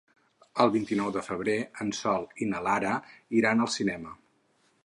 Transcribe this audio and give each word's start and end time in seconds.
El 0.63 0.71
vint-i-nou 0.75 1.11
de 1.17 1.23
febrer 1.27 1.55
en 1.85 1.93
Sol 1.99 2.27
i 2.47 2.49
na 2.55 2.65
Lara 2.71 2.97
iran 3.43 3.63
al 3.67 3.73
cinema. 3.79 4.19